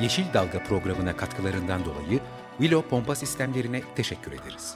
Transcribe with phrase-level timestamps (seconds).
[0.00, 2.20] Yeşil Dalga programına katkılarından dolayı
[2.58, 4.74] Willow Pompa Sistemlerine teşekkür ederiz.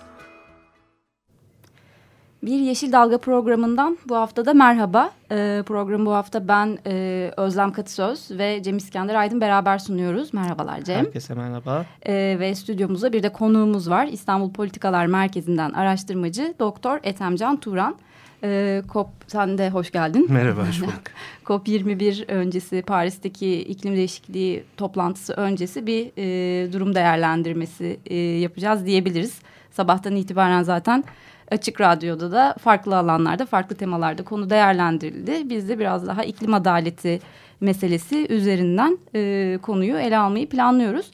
[2.42, 5.10] Bir Yeşil Dalga programından bu hafta da merhaba.
[5.30, 10.34] Ee, programı bu hafta ben e, Özlem Katısöz ve Cem İskender Aydın beraber sunuyoruz.
[10.34, 11.04] Merhabalar Cem.
[11.04, 11.86] Herkese merhaba.
[12.06, 14.06] Ee, ve stüdyomuzda bir de konuğumuz var.
[14.06, 17.96] İstanbul Politikalar Merkezi'nden araştırmacı Doktor Etemcan Turan.
[18.44, 20.26] Ee, COP sen de hoş geldin.
[20.30, 21.02] Merhaba hoş bulduk.
[21.46, 29.38] COP 21 öncesi Paris'teki iklim değişikliği toplantısı öncesi bir e, durum değerlendirmesi e, yapacağız diyebiliriz.
[29.70, 31.04] Sabahtan itibaren zaten
[31.50, 35.50] Açık Radyo'da da farklı alanlarda, farklı temalarda konu değerlendirildi.
[35.50, 37.20] Biz de biraz daha iklim adaleti
[37.60, 41.10] meselesi üzerinden e, konuyu ele almayı planlıyoruz.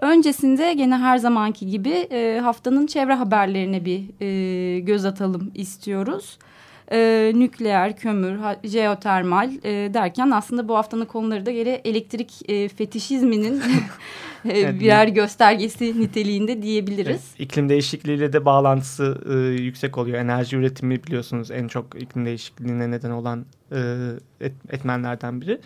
[0.00, 6.38] Öncesinde gene her zamanki gibi e, haftanın çevre haberlerine bir e, göz atalım istiyoruz.
[6.92, 13.62] E, nükleer, kömür, jeotermal e, derken aslında bu haftanın konuları da geri elektrik e, fetişizminin
[14.44, 17.06] evet, birer göstergesi niteliğinde diyebiliriz.
[17.08, 20.18] Evet, iklim değişikliğiyle de bağlantısı e, yüksek oluyor.
[20.18, 23.78] Enerji üretimi biliyorsunuz en çok iklim değişikliğine neden olan e,
[24.40, 25.60] et, etmenlerden biri.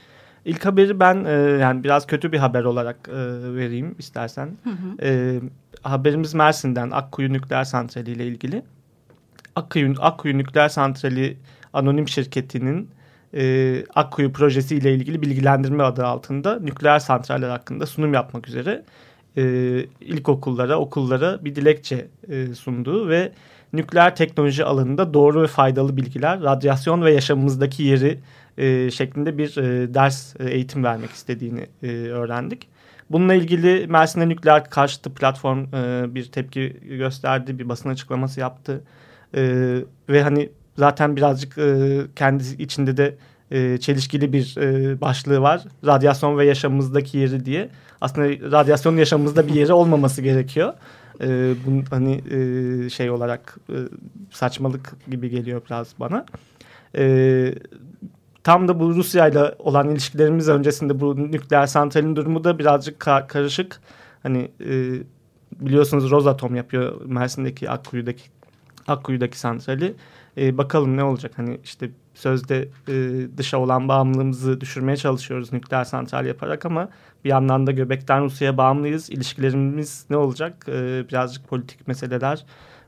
[0.44, 3.12] İlk haberi ben e, yani biraz kötü bir haber olarak e,
[3.55, 4.48] vereyim istersen.
[4.64, 5.06] Hı hı.
[5.06, 5.41] E,
[5.82, 8.62] haberimiz Mersin'den Akkuyu Nükleer Santrali ile ilgili.
[9.58, 11.36] Akkuyu, Akkuyu Nükleer Santrali
[11.72, 12.90] Anonim Şirketi'nin
[13.34, 18.84] e, Akkuyu projesi ile ilgili bilgilendirme adı altında nükleer santraller hakkında sunum yapmak üzere
[19.36, 19.42] e,
[20.00, 23.32] ilkokullara, okullara bir dilekçe e, sunduğu ve
[23.72, 28.18] nükleer teknoloji alanında doğru ve faydalı bilgiler, radyasyon ve yaşamımızdaki yeri
[28.58, 32.68] e, şeklinde bir e, ders e, eğitim vermek istediğini e, öğrendik.
[33.10, 38.82] Bununla ilgili Mersin'de nükleer karşıtı platform e, bir tepki gösterdi, bir basın açıklaması yaptı.
[39.34, 39.75] E,
[40.09, 43.16] ve hani zaten birazcık e, kendi içinde de
[43.50, 45.65] e, çelişkili bir e, başlığı var.
[45.87, 47.69] Radyasyon ve yaşamımızdaki yeri diye.
[48.00, 50.75] Aslında radyasyonun yaşamımızda bir yeri olmaması gerekiyor.
[51.21, 53.77] E, bunun hani e, şey olarak e,
[54.31, 56.27] saçmalık gibi geliyor biraz bana.
[56.97, 57.55] E,
[58.45, 63.27] tam da bu Rusya ile olan ilişkilerimiz öncesinde bu nükleer santralin durumu da birazcık ka
[63.27, 63.81] karışık.
[64.22, 64.75] Hani e,
[65.60, 68.22] biliyorsunuz Rosatom yapıyor Mersin'deki Akkuyu'daki
[68.88, 69.94] Akkuyu'daki santrali.
[70.37, 76.26] E, bakalım ne olacak hani işte sözde e, dışa olan bağımlılığımızı düşürmeye çalışıyoruz nükleer santral
[76.26, 76.88] yaparak ama
[77.25, 79.10] bir yandan da göbekten Rusya'ya bağımlıyız.
[79.10, 80.66] İlişkilerimiz ne olacak?
[80.69, 82.44] E, birazcık politik meseleler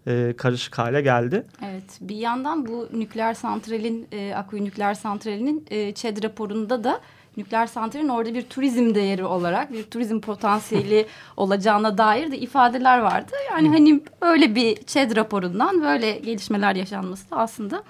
[0.06, 1.46] e, karışık hale geldi.
[1.64, 7.00] Evet bir yandan bu nükleer santralin e, Akkuyu nükleer santralinin e, ÇED raporunda da
[7.36, 13.32] nükleer santralin orada bir turizm değeri olarak bir turizm potansiyeli olacağına dair de ifadeler vardı.
[13.50, 17.82] Yani hani öyle bir ÇED raporundan böyle gelişmeler yaşanması da aslında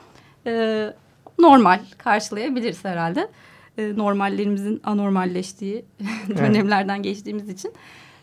[0.47, 0.87] e,
[1.39, 3.29] normal karşılayabiliriz herhalde.
[3.79, 5.85] E, normallerimizin anormalleştiği
[6.39, 7.73] dönemlerden geçtiğimiz için.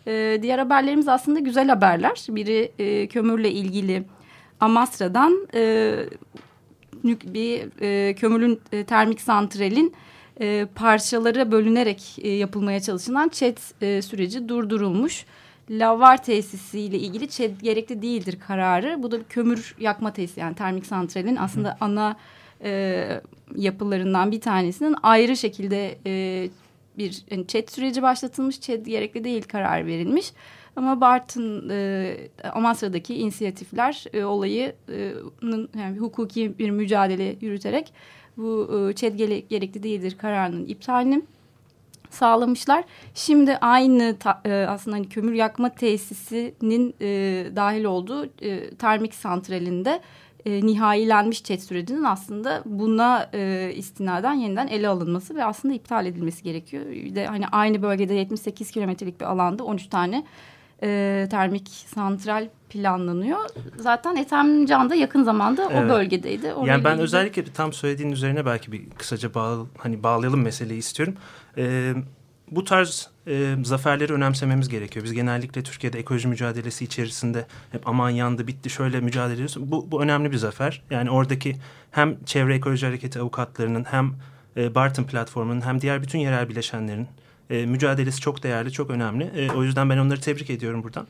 [0.07, 2.25] E, diğer haberlerimiz aslında güzel haberler.
[2.29, 4.03] Biri e, kömürle ilgili
[4.59, 5.95] Amasra'dan e,
[7.03, 9.93] bir e, kömürün e, termik santralin
[10.41, 15.25] e, parçalara bölünerek e, yapılmaya çalışılan ÇED e, süreci durdurulmuş.
[15.69, 19.03] Lavar tesisiyle ilgili ÇED gerekli değildir kararı.
[19.03, 22.17] Bu da bir kömür yakma tesisi yani termik santralin aslında ana
[22.63, 23.21] e,
[23.55, 26.49] yapılarından bir tanesinin ayrı şekilde e,
[26.97, 28.59] bir yani ÇED süreci başlatılmış.
[28.59, 30.31] ÇED gerekli değil karar verilmiş.
[30.75, 32.15] Ama Bartın e,
[32.53, 35.13] Amasra'daki inisiyatifler e, olayı e,
[35.79, 37.93] yani hukuki bir mücadele yürüterek
[38.37, 39.15] bu e, ÇED
[39.49, 41.21] gerekli değildir kararının iptalini
[42.09, 42.83] sağlamışlar.
[43.13, 44.15] Şimdi aynı
[44.67, 46.95] aslında hani kömür yakma tesisinin
[47.55, 48.27] dahil olduğu
[48.77, 50.01] termik santralinde
[50.45, 53.29] e, nihayilenmiş çet sürecinin aslında buna
[53.75, 56.85] istinaden yeniden ele alınması ve aslında iptal edilmesi gerekiyor.
[56.85, 60.23] Bir de hani aynı bölgede 78 kilometrelik bir alanda 13 tane
[60.83, 63.39] e, termik santral planlanıyor.
[63.77, 65.85] Zaten Etemcan da yakın zamanda evet.
[65.85, 66.53] o bölgedeydi.
[66.53, 67.03] Oraya yani ben ilgili...
[67.03, 71.15] özellikle tam söylediğin üzerine belki bir kısaca bağ, hani bağlayalım meseleyi istiyorum.
[71.57, 71.93] Ee,
[72.51, 75.05] bu tarz e, zaferleri önemsememiz gerekiyor.
[75.05, 79.55] Biz genellikle Türkiye'de ekoloji mücadelesi içerisinde hep aman yandı bitti şöyle mücadele ediyoruz.
[79.59, 80.81] Bu, bu önemli bir zafer.
[80.89, 81.55] Yani oradaki
[81.91, 84.13] hem çevre ekoloji hareketi avukatlarının hem
[84.57, 87.07] e, Barton platformunun hem diğer bütün yerel bileşenlerin
[87.49, 89.23] e, mücadelesi çok değerli, çok önemli.
[89.23, 91.07] E, o yüzden ben onları tebrik ediyorum buradan.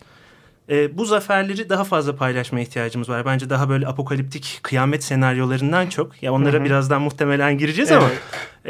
[0.69, 3.25] E, bu zaferleri daha fazla paylaşmaya ihtiyacımız var.
[3.25, 6.23] Bence daha böyle apokaliptik kıyamet senaryolarından çok.
[6.23, 6.65] Ya onlara Hı hı.
[6.65, 8.03] birazdan muhtemelen gireceğiz Evet.
[8.03, 8.11] ama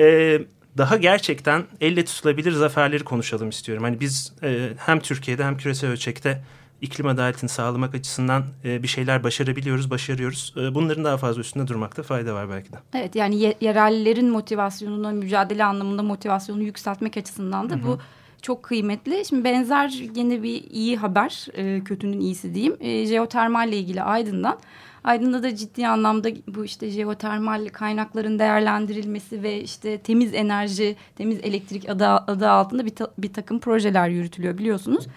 [0.05, 0.39] e,
[0.77, 3.83] daha gerçekten elle tutulabilir zaferleri konuşalım istiyorum.
[3.83, 6.41] Hani biz e, hem Türkiye'de hem küresel ölçekte
[6.81, 10.53] iklim adaletini sağlamak açısından e, bir şeyler başarabiliyoruz, başarıyoruz.
[10.57, 12.77] E, bunların daha fazla üstünde durmakta fayda var belki de.
[12.93, 17.99] Evet yani ye- yerellerin motivasyonunu, mücadele anlamında motivasyonunu yükseltmek açısından da bu
[18.41, 19.25] çok kıymetli.
[19.25, 22.75] Şimdi benzer yine bir iyi haber, e, kötünün iyisi diyeyim.
[22.79, 24.59] E, jeotermalle ilgili Aydın'dan.
[25.03, 31.89] Aydın'da da ciddi anlamda bu işte jeotermal kaynakların değerlendirilmesi ve işte temiz enerji, temiz elektrik
[31.89, 35.07] adı, adı altında bir, ta- bir takım projeler yürütülüyor biliyorsunuz.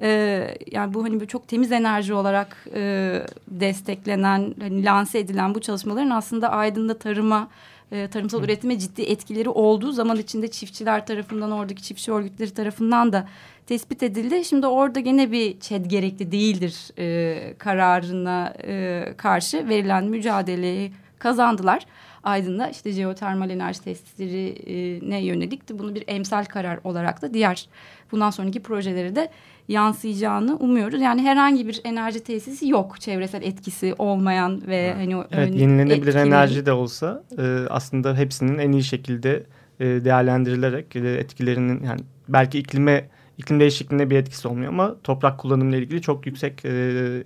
[0.00, 6.10] Ee, yani bu hani çok temiz enerji olarak e, desteklenen, hani lanse edilen bu çalışmaların
[6.10, 7.48] aslında Aydın'da tarıma,
[7.92, 13.28] e, tarımsal üretime ciddi etkileri olduğu zaman içinde çiftçiler tarafından, oradaki çiftçi örgütleri tarafından da
[13.66, 14.44] tespit edildi.
[14.44, 21.86] Şimdi orada gene bir ÇED gerekli değildir e, kararına e, karşı verilen mücadeleyi kazandılar.
[22.26, 27.68] Aydın'da işte jeotermal enerji tesislerine yönelik bunu bir emsal karar olarak da diğer
[28.12, 29.28] bundan sonraki projeleri de
[29.68, 31.00] yansıyacağını umuyoruz.
[31.00, 36.26] Yani herhangi bir enerji tesisi yok çevresel etkisi olmayan ve hani o Evet yenilenebilir etkileri-
[36.26, 39.42] enerji de olsa e, aslında hepsinin en iyi şekilde
[39.80, 43.08] e, değerlendirilerek e, etkilerinin yani belki iklime
[43.38, 46.68] iklim değişikliğine bir etkisi olmuyor ama toprak kullanımıyla ilgili çok yüksek e,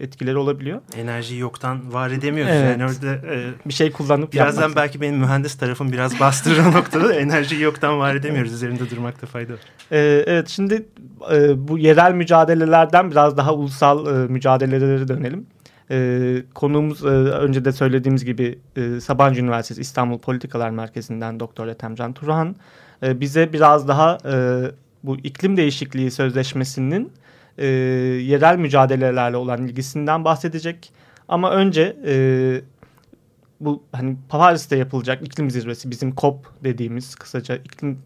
[0.01, 0.81] etkileri olabiliyor.
[0.97, 2.53] Enerjiyi yoktan var edemiyoruz.
[2.55, 2.79] Evet.
[2.79, 4.77] Yani orada e, Bir şey kullanıp birazdan yapmak.
[4.77, 7.15] belki benim mühendis tarafım biraz bastırır o noktada.
[7.15, 8.53] Enerjiyi yoktan var edemiyoruz.
[8.53, 9.61] Üzerinde durmakta fayda var.
[9.93, 10.87] Ee, evet şimdi
[11.33, 15.47] e, bu yerel mücadelelerden biraz daha ulusal e, mücadelelere dönelim.
[15.91, 22.13] E, konuğumuz e, önce de söylediğimiz gibi e, Sabancı Üniversitesi İstanbul Politikalar Merkezi'nden Doktor Ethemcan
[22.13, 22.57] Turhan
[23.03, 24.35] e, bize biraz daha e,
[25.03, 27.13] bu iklim değişikliği sözleşmesinin
[27.59, 30.93] e, yerel mücadelelerle olan ilgisinden bahsedecek.
[31.29, 32.15] Ama önce e,
[33.61, 37.99] bu hani Paris'te yapılacak iklim zirvesi bizim COP dediğimiz kısaca iklim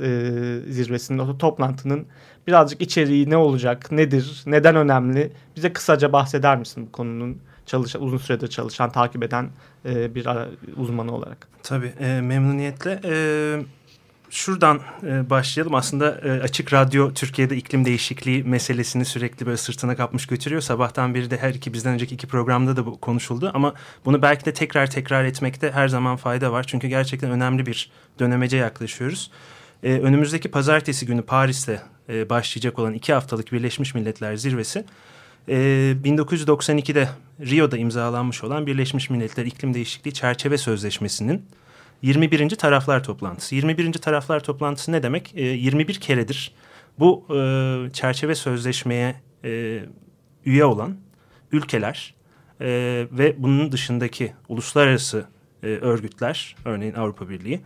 [0.00, 0.32] e,
[0.68, 2.06] zirvesinin o toplantının
[2.46, 5.32] birazcık içeriği ne olacak, nedir, neden önemli?
[5.56, 9.50] Bize kısaca bahseder misin bu konunun çalışan, uzun süredir çalışan, takip eden
[9.84, 10.28] e, bir
[10.76, 11.48] uzmanı olarak?
[11.62, 13.00] Tabii e, memnuniyetle.
[13.04, 13.14] E,
[14.36, 15.74] şuradan e, başlayalım.
[15.74, 20.60] Aslında e, Açık Radyo Türkiye'de iklim değişikliği meselesini sürekli böyle sırtına kapmış götürüyor.
[20.60, 23.50] Sabahtan beri de her iki bizden önceki iki programda da bu konuşuldu.
[23.54, 23.74] Ama
[24.04, 26.64] bunu belki de tekrar tekrar etmekte her zaman fayda var.
[26.64, 29.30] Çünkü gerçekten önemli bir dönemece yaklaşıyoruz.
[29.82, 34.84] E, önümüzdeki pazartesi günü Paris'te e, başlayacak olan iki haftalık Birleşmiş Milletler Zirvesi...
[35.48, 35.54] E,
[36.04, 37.08] 1992'de
[37.40, 41.46] Rio'da imzalanmış olan Birleşmiş Milletler İklim Değişikliği Çerçeve Sözleşmesi'nin
[42.02, 42.48] 21.
[42.48, 43.54] taraflar toplantısı.
[43.54, 43.92] 21.
[43.92, 45.32] taraflar toplantısı ne demek?
[45.34, 46.54] E, 21 keredir
[46.98, 49.14] bu e, çerçeve sözleşmeye
[49.44, 49.80] e,
[50.44, 50.96] üye olan
[51.52, 52.14] ülkeler
[52.60, 52.66] e,
[53.12, 55.26] ve bunun dışındaki uluslararası
[55.62, 57.60] e, örgütler, örneğin Avrupa Birliği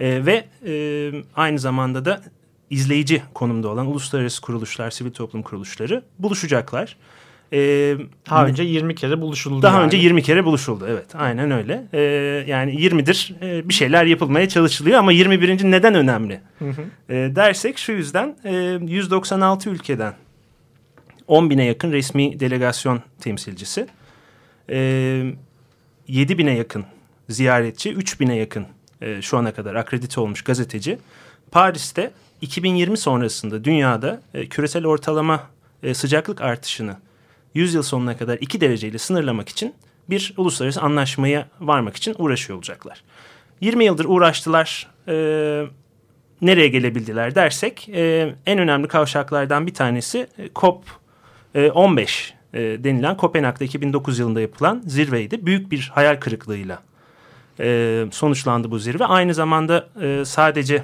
[0.00, 2.22] e, ve e, aynı zamanda da
[2.70, 6.96] izleyici konumda olan uluslararası kuruluşlar, sivil toplum kuruluşları buluşacaklar.
[7.52, 7.58] E,
[8.30, 9.62] Daha önce 20 kere buluşuldu.
[9.62, 9.84] daha yani.
[9.86, 10.86] önce 20 kere buluşuldu.
[10.90, 11.84] Evet aynen öyle.
[11.92, 12.00] Ee,
[12.46, 15.70] yani 20'dir e, bir şeyler yapılmaya çalışılıyor ama 21.
[15.70, 16.82] neden önemli Hı hı.
[17.14, 20.14] e, dersek şu yüzden e, 196 ülkeden
[21.26, 23.86] 10 bine yakın resmi delegasyon temsilcisi,
[24.70, 25.22] e,
[26.08, 26.84] 7 bine yakın
[27.28, 28.66] ziyaretçi, 3 bine yakın
[29.00, 30.98] e, şu ana kadar akredite olmuş gazeteci
[31.50, 32.10] Paris'te
[32.40, 35.42] 2020 sonrasında dünyada e, küresel ortalama
[35.82, 36.96] e, sıcaklık artışını
[37.56, 39.74] 100 yıl sonuna kadar 2 dereceyle sınırlamak için
[40.10, 43.02] bir uluslararası anlaşmaya varmak için uğraşıyor olacaklar.
[43.60, 44.90] 20 yıldır uğraştılar.
[45.08, 45.14] E,
[46.42, 50.84] nereye gelebildiler dersek e, en önemli kavşaklardan bir tanesi e, COP
[51.54, 55.46] e, 15 e, denilen Kopenhag'da 2009 yılında yapılan zirveydi.
[55.46, 56.82] Büyük bir hayal kırıklığıyla
[57.60, 59.04] e, sonuçlandı bu zirve.
[59.04, 60.82] Aynı zamanda e, sadece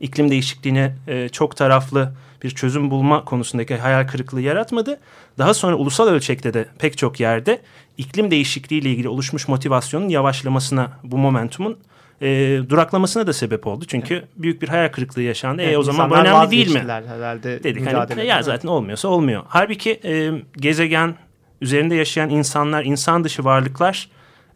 [0.00, 5.00] iklim değişikliğine e, çok taraflı bir çözüm bulma konusundaki hayal kırıklığı yaratmadı.
[5.38, 7.60] Daha sonra ulusal ölçekte de pek çok yerde
[7.98, 11.78] iklim değişikliği ile ilgili oluşmuş motivasyonun yavaşlamasına, bu momentumun
[12.22, 13.84] e, duraklamasına da sebep oldu.
[13.88, 15.62] Çünkü büyük bir hayal kırıklığı yaşandı.
[15.62, 16.78] e Evet, o zaman bu önemli değil mi?
[16.78, 19.42] Herhalde Dedik hani ya zaten olmuyorsa olmuyor.
[19.48, 21.14] Halbuki e, gezegen
[21.60, 24.08] üzerinde yaşayan insanlar, insan dışı varlıklar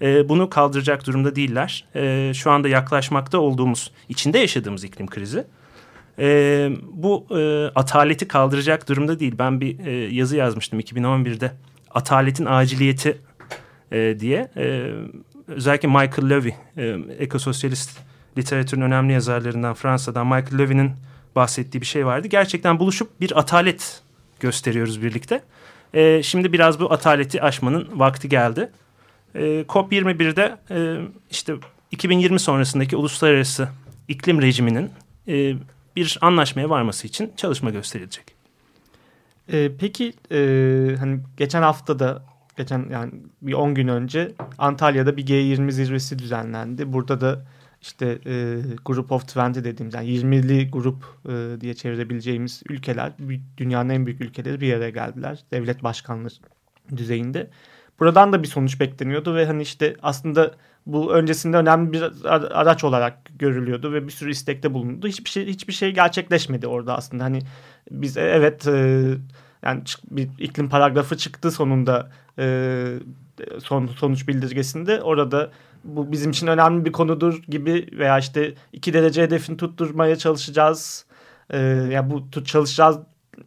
[0.02, 1.84] e, bunu kaldıracak durumda değiller.
[1.94, 5.44] E, şu anda yaklaşmakta olduğumuz, içinde yaşadığımız iklim krizi
[6.18, 9.34] e, bu e, ataleti kaldıracak durumda değil.
[9.38, 11.52] Ben bir e, yazı yazmıştım 2011'de.
[11.90, 13.18] Ataletin aciliyeti
[13.92, 14.50] e, diye.
[14.56, 14.92] E,
[15.48, 17.98] özellikle Michael Levy, e, ekososyalist
[18.38, 20.92] literatürün önemli yazarlarından Fransa'dan Michael Levin'in
[21.36, 22.28] bahsettiği bir şey vardı.
[22.28, 24.02] Gerçekten buluşup bir atalet
[24.40, 25.42] gösteriyoruz birlikte.
[25.94, 28.70] E, şimdi biraz bu ataleti aşmanın vakti geldi.
[29.34, 31.54] E, COP21'de e, işte
[31.90, 33.68] 2020 sonrasındaki uluslararası
[34.08, 34.90] iklim rejiminin
[35.28, 35.54] e,
[35.98, 38.24] bir anlaşmaya varması için çalışma gösterilecek.
[39.52, 40.38] E, peki e,
[40.98, 42.22] hani geçen hafta da
[42.56, 43.12] geçen yani
[43.42, 46.92] bir 10 gün önce Antalya'da bir G20 zirvesi düzenlendi.
[46.92, 47.44] Burada da
[47.82, 53.12] işte e, Group of 20 dediğimiz yani 20'li grup e, diye çevirebileceğimiz ülkeler,
[53.56, 55.44] dünyanın en büyük ülkeleri bir araya geldiler.
[55.50, 56.34] Devlet başkanları
[56.96, 57.50] düzeyinde.
[58.00, 60.54] Buradan da bir sonuç bekleniyordu ve hani işte aslında
[60.88, 65.08] bu öncesinde önemli bir araç olarak görülüyordu ve bir sürü istekte bulundu.
[65.08, 67.24] Hiçbir şey hiçbir şey gerçekleşmedi orada aslında.
[67.24, 67.40] Hani
[67.90, 69.04] biz e, evet e,
[69.62, 72.98] yani bir iklim paragrafı çıktı sonunda e,
[73.58, 75.02] son sonuç bildirgesinde.
[75.02, 75.50] Orada
[75.84, 81.06] bu bizim için önemli bir konudur gibi veya işte iki derece hedefini tutturmaya çalışacağız.
[81.50, 82.98] E, ya yani bu tut çalışacağız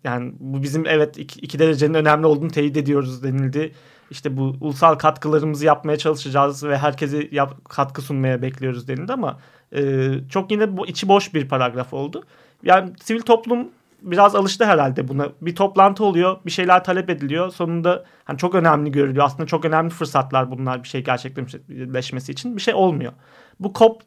[0.04, 3.74] yani bu bizim evet iki, iki derecenin önemli olduğunu teyit ediyoruz denildi.
[4.12, 9.40] İşte bu ulusal katkılarımızı yapmaya çalışacağız ve herkese yap, katkı sunmaya bekliyoruz denildi ama
[9.76, 12.24] e, çok yine bu, içi boş bir paragraf oldu.
[12.64, 13.70] Yani sivil toplum
[14.02, 15.28] biraz alıştı herhalde buna.
[15.42, 17.50] Bir toplantı oluyor, bir şeyler talep ediliyor.
[17.52, 19.26] Sonunda hani çok önemli görülüyor.
[19.26, 22.58] Aslında çok önemli fırsatlar bunlar bir şey gerçekleşmesi için.
[22.58, 23.12] Bir şey olmuyor.
[23.60, 24.02] Bu COP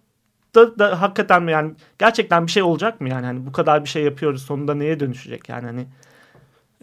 [0.54, 4.04] da, da hakikaten yani gerçekten bir şey olacak mı yani hani bu kadar bir şey
[4.04, 5.86] yapıyoruz sonunda neye dönüşecek yani hani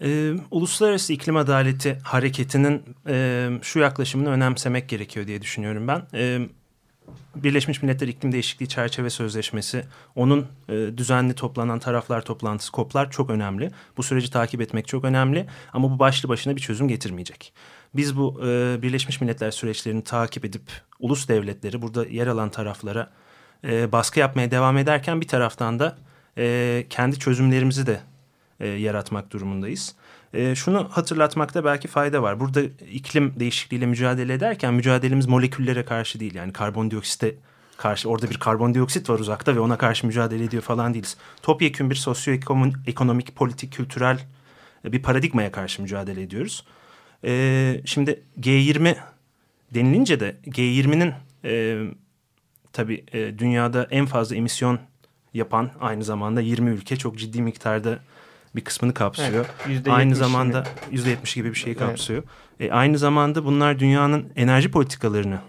[0.01, 6.07] ee, Uluslararası iklim adaleti hareketinin e, şu yaklaşımını önemsemek gerekiyor diye düşünüyorum ben.
[6.13, 6.39] E,
[7.35, 13.71] Birleşmiş Milletler İklim Değişikliği Çerçeve Sözleşmesi, onun e, düzenli toplanan taraflar toplantısı, koplar çok önemli.
[13.97, 17.53] Bu süreci takip etmek çok önemli ama bu başlı başına bir çözüm getirmeyecek.
[17.95, 20.61] Biz bu e, Birleşmiş Milletler süreçlerini takip edip
[20.99, 23.09] ulus devletleri, burada yer alan taraflara
[23.63, 25.97] e, baskı yapmaya devam ederken bir taraftan da
[26.37, 27.99] e, kendi çözümlerimizi de
[28.61, 29.95] e, yaratmak durumundayız.
[30.33, 32.39] E, şunu hatırlatmakta belki fayda var.
[32.39, 36.35] Burada iklim değişikliğiyle mücadele ederken mücadelemiz moleküllere karşı değil.
[36.35, 37.35] Yani karbondioksite
[37.77, 41.17] karşı orada bir karbondioksit var uzakta ve ona karşı mücadele ediyor falan değiliz.
[41.41, 44.19] Topyekün bir sosyoekonomik, politik, kültürel
[44.85, 46.65] e, bir paradigmaya karşı mücadele ediyoruz.
[47.23, 48.95] E, şimdi G20
[49.73, 51.13] denilince de G20'nin
[51.45, 51.83] e,
[52.73, 54.79] tabii e, dünyada en fazla emisyon
[55.33, 57.99] yapan aynı zamanda 20 ülke çok ciddi miktarda
[58.55, 59.45] bir kısmını kapsıyor.
[59.67, 62.23] Evet, aynı zamanda yüzde yetmiş gibi bir şeyi kapsıyor.
[62.59, 62.71] Evet.
[62.71, 65.39] E, aynı zamanda bunlar dünyanın enerji politikalarını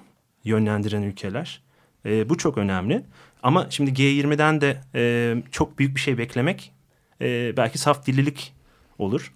[0.44, 1.62] yönlendiren ülkeler.
[2.06, 3.02] E, bu çok önemli.
[3.42, 6.72] Ama şimdi G20'den de e, çok büyük bir şey beklemek
[7.20, 8.54] e, belki saf dillilik
[8.98, 9.32] olur.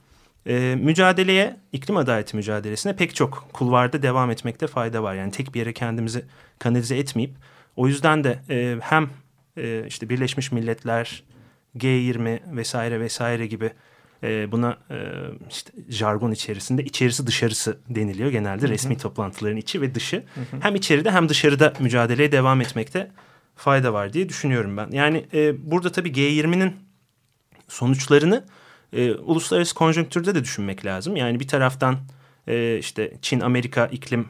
[0.46, 5.14] E, mücadeleye, iklim adaleti mücadelesine pek çok kulvarda devam etmekte fayda var.
[5.14, 6.25] Yani tek bir yere kendimizi
[6.58, 7.30] kanalize etmeyip
[7.76, 9.11] o yüzden de e, hem
[9.56, 11.23] e, işte Birleşmiş Milletler,
[11.78, 13.73] G20 vesaire vesaire gibi
[14.23, 14.97] e, buna e,
[15.50, 18.71] işte jargon içerisinde içerisi dışarısı deniliyor genelde hı hı.
[18.71, 20.16] resmi toplantıların içi ve dışı.
[20.16, 20.61] Hı hı.
[20.61, 23.11] Hem içeride hem dışarıda mücadeleye devam etmekte
[23.56, 24.90] fayda var diye düşünüyorum ben.
[24.90, 26.76] Yani e, burada tabii G20'nin
[27.68, 28.45] sonuçlarını
[28.92, 31.16] e, uluslararası konjonktürde de düşünmek lazım.
[31.16, 31.97] Yani bir taraftan
[32.47, 34.28] e, işte Çin-Amerika iklim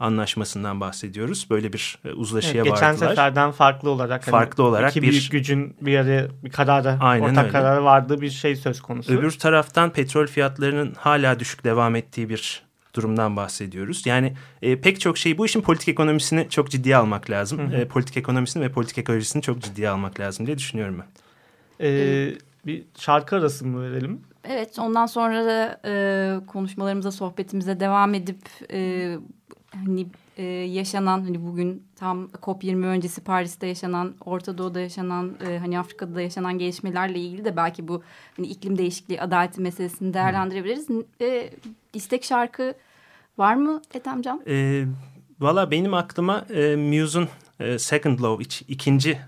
[0.00, 1.46] anlaşmasından bahsediyoruz.
[1.50, 2.92] Böyle bir e, uzlaşıya evet, geçen vardılar.
[2.92, 4.26] Geçen seferden farklı olarak.
[4.26, 7.52] Hani farklı hani olarak iki bir büyük gücün bir araya bir karara, Aynen ortak öyle.
[7.52, 9.12] karara vardığı bir şey söz konusu.
[9.12, 12.62] Öbür taraftan petrol fiyatlarının hala düşük devam ettiği bir
[12.94, 14.06] durumdan bahsediyoruz.
[14.06, 17.58] Yani e, pek çok şey bu işin politik ekonomisini çok ciddiye almak lazım.
[17.58, 17.80] Hı hı.
[17.80, 21.06] E, politik ekonomisini ve politik ekolojisini çok ciddiye almak lazım diye düşünüyorum ben.
[21.82, 22.34] Ee,
[22.66, 24.20] bir şarkı arası mı verelim?
[24.44, 28.40] Evet ondan sonra da e, konuşmalarımıza sohbetimize devam edip
[28.72, 29.16] e,
[29.74, 35.78] hani e, yaşanan hani bugün tam COP20 öncesi Paris'te yaşanan, Orta Doğu'da yaşanan, e, hani
[35.78, 38.02] Afrika'da yaşanan gelişmelerle ilgili de belki bu
[38.36, 40.88] hani iklim değişikliği adaleti meselesini değerlendirebiliriz.
[41.20, 41.50] E,
[41.94, 42.74] istek şarkı
[43.38, 44.42] var mı Ethemcan?
[44.46, 44.84] E,
[45.40, 47.28] Valla benim aklıma e, Muse'un
[47.60, 49.18] e, Second Law, iç, ikinci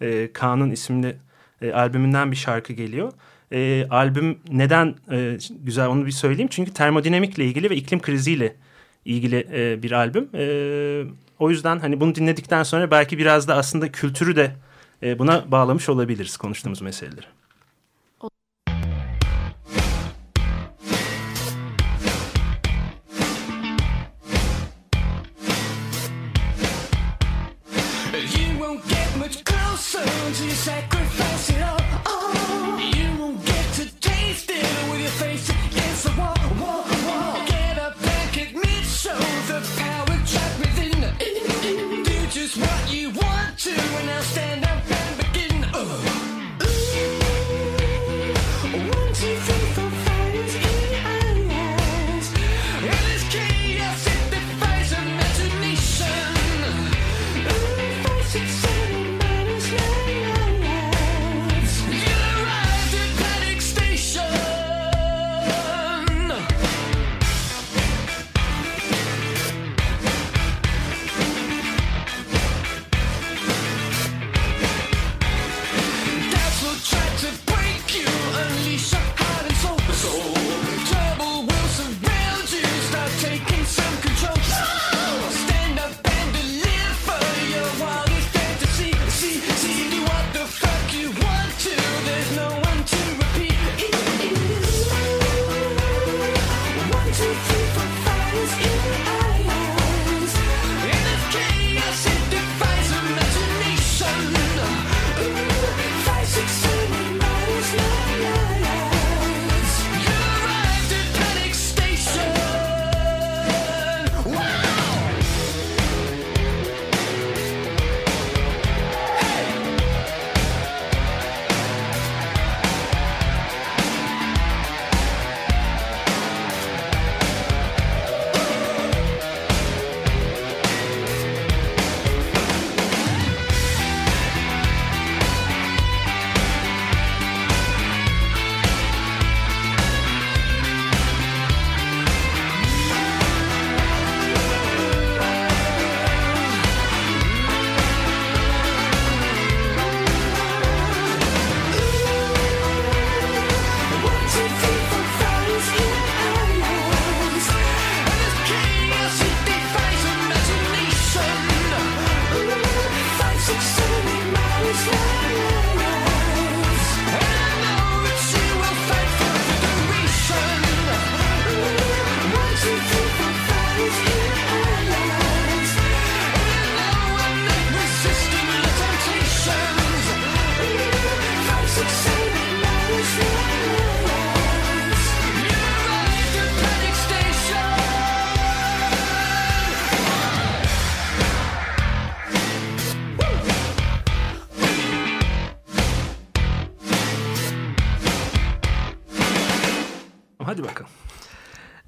[0.00, 1.16] e, Kanun isimli
[1.62, 3.12] e, albümünden bir şarkı geliyor.
[3.52, 6.48] E, albüm neden e, güzel onu bir söyleyeyim.
[6.52, 8.69] Çünkü termodinamikle ilgili ve iklim kriziyle ilgili
[9.04, 10.28] ilgili e, bir albüm.
[10.34, 11.04] E,
[11.38, 14.52] o yüzden hani bunu dinledikten sonra belki biraz da aslında kültürü de
[15.02, 17.26] e, buna bağlamış olabiliriz konuştuğumuz meseleleri.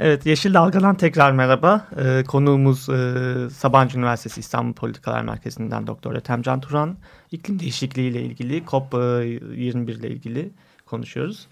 [0.05, 1.89] Evet Yeşil Dalga'dan tekrar merhaba.
[1.99, 6.97] Ee, konuğumuz e, Sabancı Üniversitesi İstanbul Politikalar Merkezi'nden Doktor Ethem Turan.
[7.33, 10.51] İklim değişikliği ile ilgili COP21 ile ilgili
[10.87, 11.49] konuşuyoruz.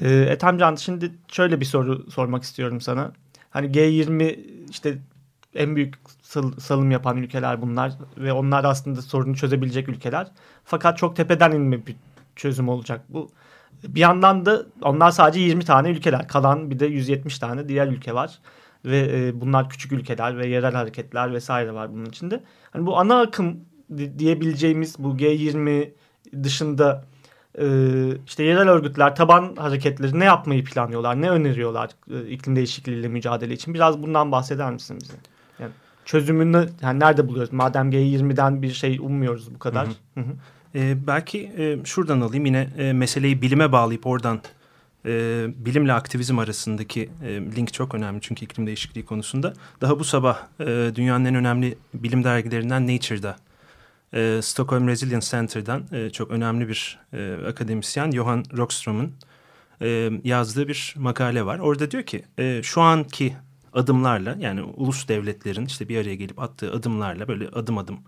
[0.00, 3.12] Ee, Ethem Can şimdi şöyle bir soru sormak istiyorum sana.
[3.50, 4.38] Hani G20
[4.70, 4.98] işte
[5.54, 10.26] en büyük sal- salım yapan ülkeler bunlar ve onlar aslında sorunu çözebilecek ülkeler.
[10.64, 11.96] Fakat çok tepeden inme bir
[12.36, 13.30] çözüm olacak bu.
[13.82, 16.28] Bir yandan da onlar sadece 20 tane ülkeler.
[16.28, 18.38] Kalan bir de 170 tane diğer ülke var.
[18.84, 22.40] Ve e, bunlar küçük ülkeler ve yerel hareketler vesaire var bunun içinde.
[22.70, 23.56] Hani bu ana akım
[23.98, 25.90] di- diyebileceğimiz bu G20
[26.42, 27.04] dışında
[27.58, 27.66] e,
[28.26, 33.74] işte yerel örgütler, taban hareketleri ne yapmayı planlıyorlar, ne öneriyorlar e, iklim değişikliğiyle mücadele için?
[33.74, 35.14] Biraz bundan bahseder misin bize?
[35.58, 35.72] Yani
[36.04, 37.52] çözümünü yani nerede buluyoruz?
[37.52, 39.86] Madem G20'den bir şey ummuyoruz bu kadar.
[40.14, 40.24] Hı hı.
[40.74, 44.40] Ee, belki e, şuradan alayım yine e, meseleyi bilime bağlayıp oradan
[45.06, 49.54] e, bilimle aktivizm arasındaki e, link çok önemli çünkü iklim değişikliği konusunda.
[49.80, 53.36] Daha bu sabah e, dünyanın en önemli bilim dergilerinden Nature'da
[54.14, 59.14] e, Stockholm Resilience Center'dan e, çok önemli bir e, akademisyen Johan Rockström'ün
[59.82, 61.58] e, yazdığı bir makale var.
[61.58, 63.36] Orada diyor ki e, şu anki
[63.72, 67.98] adımlarla yani ulus devletlerin işte bir araya gelip attığı adımlarla böyle adım adım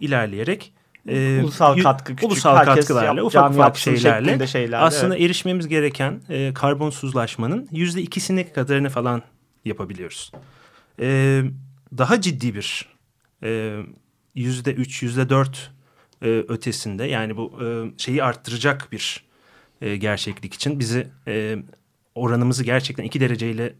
[0.00, 0.72] ilerleyerek
[1.08, 2.30] e, Ulusal katkı küçük.
[2.30, 5.26] ulusal katkılarla yapacağını ufak ufak şeylerle şeylerle, aslında evet.
[5.26, 9.22] erişmemiz gereken e, karbonsuzlaşmanın yüzde ikisini kadarını falan
[9.64, 10.32] yapabiliyoruz.
[11.00, 11.42] E,
[11.98, 12.88] daha ciddi bir
[13.42, 13.80] e,
[14.34, 15.70] yüzde üç, yüzde dört
[16.22, 17.66] e, ötesinde yani bu e,
[17.98, 19.24] şeyi arttıracak bir
[19.80, 21.56] e, gerçeklik için bizi e,
[22.14, 23.74] oranımızı gerçekten iki dereceyle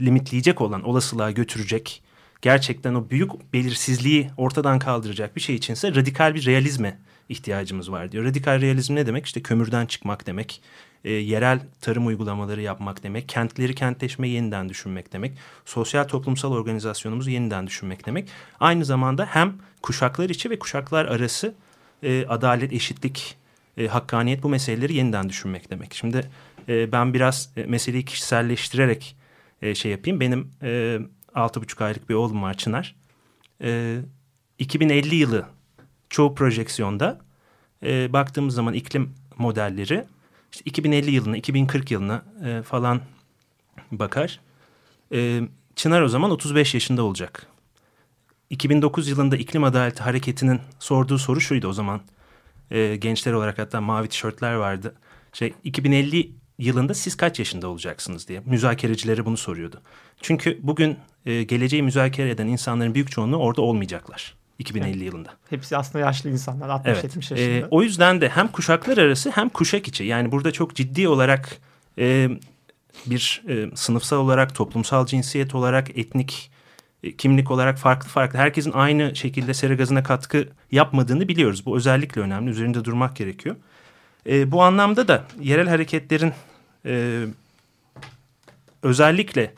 [0.00, 2.02] limitleyecek olan olasılığa götürecek
[2.44, 8.24] gerçekten o büyük belirsizliği ortadan kaldıracak bir şey içinse radikal bir realizme ihtiyacımız var diyor.
[8.24, 9.26] Radikal realizm ne demek?
[9.26, 10.62] İşte kömürden çıkmak demek,
[11.04, 15.32] e, yerel tarım uygulamaları yapmak demek, kentleri kentleşmeyi yeniden düşünmek demek,
[15.64, 18.28] sosyal toplumsal organizasyonumuzu yeniden düşünmek demek.
[18.60, 21.54] Aynı zamanda hem kuşaklar içi ve kuşaklar arası
[22.02, 23.36] e, adalet, eşitlik,
[23.78, 25.94] e, hakkaniyet bu meseleleri yeniden düşünmek demek.
[25.94, 26.30] Şimdi
[26.68, 29.16] e, ben biraz e, meseleyi kişiselleştirerek
[29.62, 30.20] e, şey yapayım.
[30.20, 30.98] Benim e,
[31.34, 32.96] altı buçuk aylık bir oğlum var Çınar.
[33.62, 34.00] E,
[34.58, 35.46] 2050 yılı
[36.10, 37.20] çoğu projeksiyonda
[37.82, 40.04] e, baktığımız zaman iklim modelleri
[40.52, 43.00] işte 2050 yılına, 2040 yılına e, falan
[43.92, 44.40] bakar.
[45.12, 45.40] E,
[45.76, 47.46] Çınar o zaman 35 yaşında olacak.
[48.50, 52.00] 2009 yılında iklim adaleti hareketinin sorduğu soru şuydu o zaman.
[52.70, 54.94] E, gençler olarak hatta mavi tişörtler vardı.
[55.32, 59.80] Şey 2050 yılında siz kaç yaşında olacaksınız diye müzakerecilere bunu soruyordu.
[60.20, 65.28] Çünkü bugün e, geleceği müzakere eden insanların büyük çoğunluğu orada olmayacaklar 2050 yılında.
[65.50, 66.80] Hepsi aslında yaşlı insanlar.
[66.84, 67.04] Evet.
[67.04, 67.38] 60-70 yaşında.
[67.40, 70.04] Ee, o yüzden de hem kuşaklar arası hem kuşak içi.
[70.04, 71.58] Yani burada çok ciddi olarak
[71.98, 72.28] e,
[73.06, 76.50] bir e, sınıfsal olarak, toplumsal cinsiyet olarak, etnik
[77.02, 78.38] e, kimlik olarak farklı farklı.
[78.38, 81.66] Herkesin aynı şekilde sera gazına katkı yapmadığını biliyoruz.
[81.66, 82.50] Bu özellikle önemli.
[82.50, 83.56] Üzerinde durmak gerekiyor.
[84.26, 86.32] E, bu anlamda da yerel hareketlerin
[86.86, 87.24] e,
[88.82, 89.54] özellikle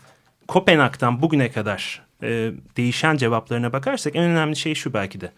[0.48, 5.32] Kopenhag'dan bugüne kadar e, değişen cevaplarına bakarsak en önemli şey şu belki de.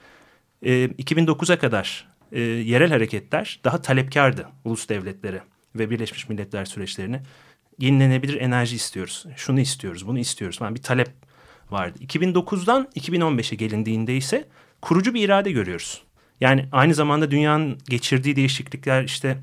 [0.63, 5.41] E, 2009'a kadar e, yerel hareketler daha talepkardı ulus devletlere
[5.75, 7.23] ve Birleşmiş Milletler süreçlerine.
[7.79, 11.09] Yenilenebilir enerji istiyoruz, şunu istiyoruz, bunu istiyoruz falan bir talep
[11.71, 11.99] vardı.
[12.07, 14.49] 2009'dan 2015'e gelindiğinde ise
[14.83, 16.03] kurucu bir irade görüyoruz.
[16.41, 19.39] Yani aynı zamanda dünyanın geçirdiği değişiklikler işte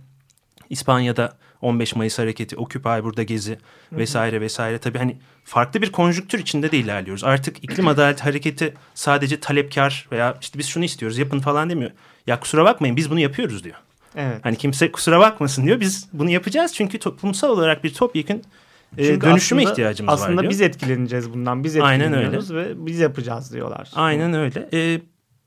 [0.69, 3.57] İspanya'da 15 Mayıs hareketi, Occupy burada gezi
[3.91, 4.77] vesaire vesaire.
[4.77, 7.23] Tabii hani farklı bir konjüktür içinde de ilerliyoruz.
[7.23, 11.91] Artık iklim adaleti hareketi sadece talepkar veya işte biz şunu istiyoruz yapın falan demiyor.
[12.27, 13.75] Ya kusura bakmayın biz bunu yapıyoruz diyor.
[14.15, 14.39] evet.
[14.43, 15.79] Hani kimse kusura bakmasın diyor.
[15.79, 18.43] Biz bunu yapacağız çünkü toplumsal olarak bir topyekun
[18.97, 21.63] e, Çünkü dönüşüme aslında- ihtiyacımız var Aslında biz etkileneceğiz bundan.
[21.63, 22.15] Biz Aynen öyle.
[22.15, 23.91] etkileniyoruz ve biz yapacağız diyorlar.
[23.95, 24.69] Aynen öyle.
[24.73, 25.01] Ee,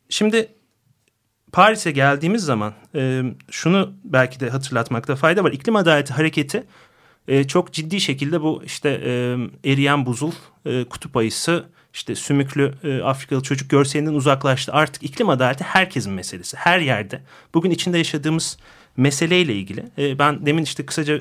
[0.09, 0.49] şimdi
[1.53, 5.53] Paris'e geldiğimiz zaman e, şunu belki de hatırlatmakta fayda var.
[5.53, 6.65] İklim adaleti hareketi
[7.29, 9.37] e, çok ciddi şekilde bu işte e,
[9.73, 10.33] eriyen buzul,
[10.67, 14.73] e, kutup ayısı, işte sümüklü e, Afrikalı çocuk görselinden uzaklaştı.
[14.73, 16.57] Artık iklim adaleti herkesin meselesi.
[16.57, 17.23] Her yerde.
[17.55, 18.59] Bugün içinde yaşadığımız
[18.97, 19.85] meseleyle ilgili.
[19.99, 21.21] E, ben demin işte kısaca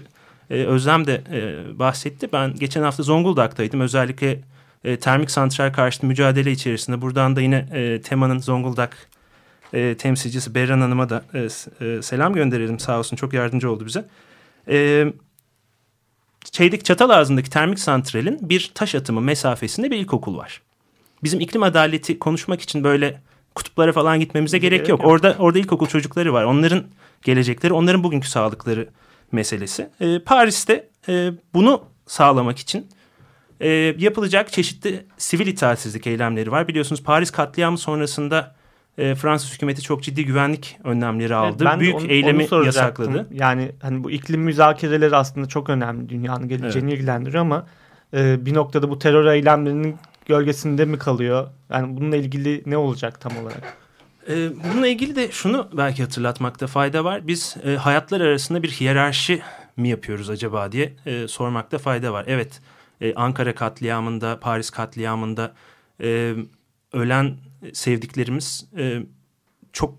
[0.50, 2.30] e, Özlem de e, bahsetti.
[2.34, 3.82] Ben geçen hafta Zonguldak'taydım.
[3.82, 4.40] Özellikle
[4.84, 7.02] e, termik santral karşıtı mücadele içerisinde.
[7.02, 8.98] Buradan da yine e, temanın Zonguldak
[9.74, 11.48] e, temsilcisi Berran Hanım'a da e,
[11.86, 13.16] e, selam gönderelim sağ olsun.
[13.16, 14.06] Çok yardımcı oldu bize.
[14.68, 15.06] E,
[16.52, 20.62] Çeydik Çatalazı'ndaki termik santralin bir taş atımı mesafesinde bir ilkokul var.
[21.24, 23.22] Bizim iklim adaleti konuşmak için böyle
[23.56, 25.00] kutuplara falan gitmemize gerek Gerek yok.
[25.00, 25.12] yok.
[25.12, 26.44] Orada orada ilkokul çocukları var.
[26.44, 26.84] Onların
[27.22, 28.90] gelecekleri, onların bugünkü sağlıkları
[29.32, 29.90] meselesi.
[30.00, 32.88] E, Paris'te e, bunu sağlamak için
[33.60, 36.68] e, yapılacak çeşitli sivil itaatsizlik eylemleri var.
[36.68, 38.56] Biliyorsunuz Paris katliamı sonrasında
[38.98, 41.66] e, Fransız hükümeti çok ciddi güvenlik önlemleri Evet, aldı.
[41.66, 43.28] ben de Büyük onu- eylemi onu yasakladı.
[43.32, 46.10] Yani hani bu iklim müzakereleri aslında çok önemli.
[46.10, 47.68] Dünyanın geleceğini ilgilendiriyor ama
[48.14, 51.48] e, bir noktada bu terör eylemlerinin gölgesinde mi kalıyor?
[51.70, 53.74] Yani bununla ilgili ne olacak tam olarak?
[54.30, 57.28] Ee, bununla ilgili de şunu belki hatırlatmakta fayda var.
[57.28, 59.42] Biz e, hayatlar arasında bir hiyerarşi
[59.78, 62.26] mi yapıyoruz acaba diye e, sormakta fayda var.
[62.28, 62.62] Evet
[63.02, 65.54] e, Ankara katliamında, Paris katliamında
[66.04, 66.34] e,
[66.94, 67.38] ölen
[67.74, 69.00] sevdiklerimiz e,
[69.74, 69.98] çok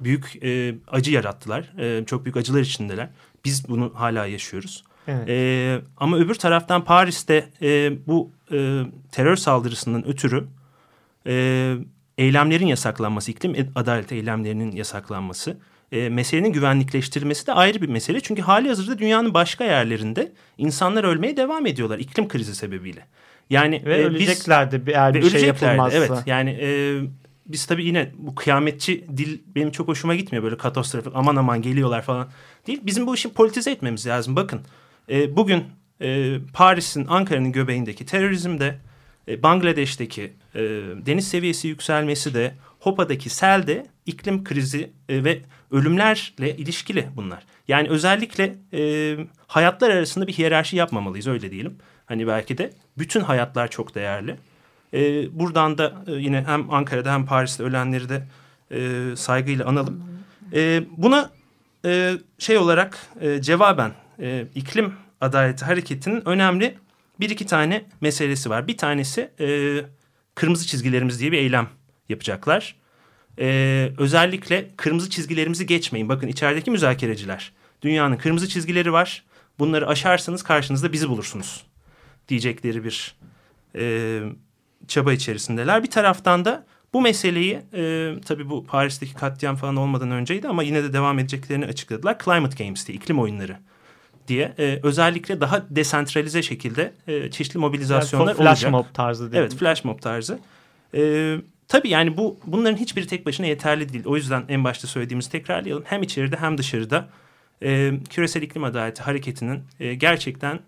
[0.00, 1.72] büyük e, acı yarattılar.
[1.78, 3.08] E, çok büyük acılar içindeler.
[3.44, 4.84] Biz bunu hala yaşıyoruz.
[5.08, 5.28] Evet.
[5.28, 10.44] Ee, ama öbür taraftan Paris'te e, bu e, terör saldırısının ötürü
[11.26, 11.74] e,
[12.18, 15.56] eylemlerin yasaklanması, iklim adalet eylemlerinin yasaklanması,
[15.92, 18.20] e, meselenin güvenlikleştirilmesi de ayrı bir mesele.
[18.20, 23.06] Çünkü hali hazırda dünyanın başka yerlerinde insanlar ölmeye devam ediyorlar iklim krizi sebebiyle.
[23.50, 25.98] Yani Ve e, ölecekler de bir- eğer bir şey yapılmazsa.
[25.98, 27.00] Evet yani e,
[27.46, 32.02] biz tabii yine bu kıyametçi dil benim çok hoşuma gitmiyor böyle katastrofik aman aman geliyorlar
[32.02, 32.28] falan
[32.66, 32.80] değil.
[32.82, 34.36] Bizim bu işi politize etmemiz lazım.
[34.36, 34.60] Bakın
[35.10, 35.64] e, bugün
[36.02, 38.78] e, Paris'in Ankara'nın göbeğindeki terörizmde
[39.28, 40.60] e, Bangladeş'teki e,
[41.06, 47.42] deniz seviyesi yükselmesi de Hopa'daki sel de iklim krizi e, ve ölümlerle ilişkili bunlar.
[47.68, 51.78] Yani özellikle e, hayatlar arasında bir hiyerarşi yapmamalıyız öyle diyelim.
[52.06, 54.36] Hani belki de bütün hayatlar çok değerli.
[54.94, 54.98] E,
[55.38, 58.22] buradan da e, yine hem Ankara'da hem Paris'te ölenleri de
[58.70, 60.04] e, saygıyla analım.
[60.52, 61.30] E, buna
[61.84, 66.74] e, şey olarak e, cevaben e, iklim adaleti hareketinin önemli
[67.20, 68.68] bir iki tane meselesi var.
[68.68, 69.78] Bir tanesi e,
[70.34, 71.68] kırmızı çizgilerimiz diye bir eylem
[72.08, 72.76] yapacaklar.
[73.38, 76.08] E, özellikle kırmızı çizgilerimizi geçmeyin.
[76.08, 79.24] Bakın içerideki müzakereciler dünyanın kırmızı çizgileri var.
[79.58, 81.71] Bunları aşarsanız karşınızda bizi bulursunuz
[82.32, 83.14] diyecekleri bir
[83.76, 84.20] e,
[84.88, 85.82] çaba içerisindeler.
[85.82, 90.84] Bir taraftan da bu meseleyi e, tabii bu Paris'teki katliam falan olmadan önceydi ama yine
[90.84, 92.16] de devam edeceklerini açıkladılar.
[92.24, 93.56] Climate Games diye iklim oyunları
[94.28, 98.70] diye e, özellikle daha desentralize şekilde e, çeşitli mobilizasyonlar Yani flash olacak.
[98.72, 99.58] mob tarzı değil Evet mi?
[99.58, 100.38] flash mob tarzı.
[100.94, 101.36] E,
[101.68, 104.04] tabii yani bu bunların hiçbiri tek başına yeterli değil.
[104.06, 105.84] O yüzden en başta söylediğimizi tekrarlayalım.
[105.86, 107.08] Hem içeride hem dışarıda
[107.62, 110.60] e, küresel iklim adaleti hareketinin e, gerçekten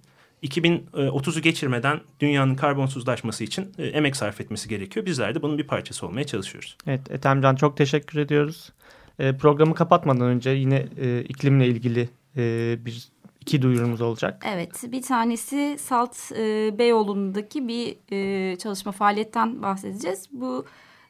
[0.44, 5.06] 2030'u geçirmeden dünyanın karbonsuzlaşması için e, emek sarf etmesi gerekiyor.
[5.06, 6.76] Bizler de bunun bir parçası olmaya çalışıyoruz.
[6.86, 8.72] Evet Ethemcan çok teşekkür ediyoruz.
[9.18, 13.08] E, programı kapatmadan önce yine e, iklimle ilgili e, bir
[13.40, 14.46] iki duyurumuz olacak.
[14.54, 20.28] Evet, bir tanesi Salt e, Beyoğlu'ndaki bir e, çalışma faaliyetten bahsedeceğiz.
[20.32, 20.64] Bu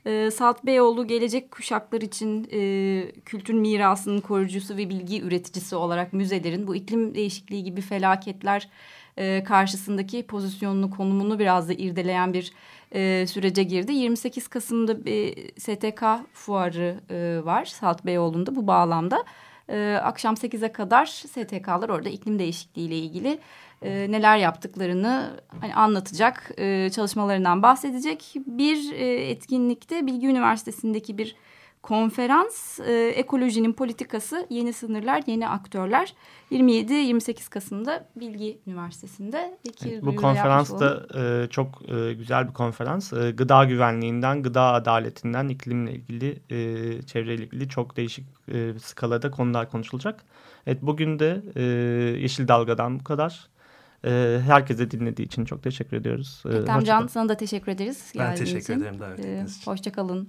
[0.07, 6.66] e, Salt Beyoğlu gelecek kuşaklar için e, kültür mirasının koruyucusu ve bilgi üreticisi olarak müzelerin
[6.66, 8.68] bu iklim değişikliği gibi felaketler
[9.16, 12.53] e, karşısındaki pozisyonunu, konumunu biraz da irdeleyen bir
[12.94, 13.92] e, sürece girdi.
[13.92, 19.24] 28 Kasım'da bir STK fuarı e, var Salt Beyoğlu'nda bu bağlamda.
[19.68, 23.38] E, akşam 8'e kadar STK'lar orada iklim değişikliği ile ilgili
[23.83, 28.35] e, neler yaptıklarını hani anlatacak, e, çalışmalarından bahsedecek.
[28.46, 31.37] Bir e, etkinlikte Bilgi Üniversitesi'ndeki bir
[31.85, 36.14] konferans e, ekolojinin politikası yeni sınırlar yeni aktörler
[36.53, 43.12] 27-28 Kasım'da Bilgi Üniversitesi'nde Evet, bu konferans da e, çok e, güzel bir konferans.
[43.12, 49.70] E, gıda güvenliğinden, gıda adaletinden, iklimle ilgili, e, çevreyle ilgili çok değişik e, skalada konular
[49.70, 50.25] konuşulacak.
[50.66, 51.62] Evet bugün de e,
[52.20, 53.49] Yeşil Dalga'dan bu kadar.
[54.05, 56.42] E, herkese dinlediği için çok teşekkür ediyoruz.
[56.47, 58.12] E, Can sana da teşekkür ederiz.
[58.18, 58.81] Ben teşekkür için.
[58.81, 59.70] ederim davet Ee, ettiğiniz için.
[59.70, 60.29] Hoşça kalın.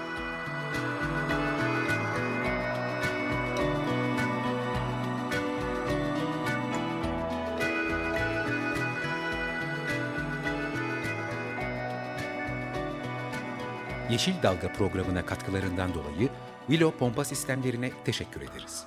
[14.11, 16.29] Yeşil Dalga programına katkılarından dolayı
[16.67, 18.83] Willow Pompa Sistemlerine teşekkür ederiz.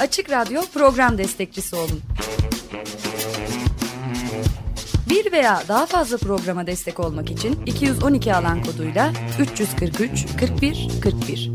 [0.00, 2.00] Açık Radyo program destekçisi olun.
[5.10, 11.50] Bir veya daha fazla programa destek olmak için 212 alan koduyla 343 41 41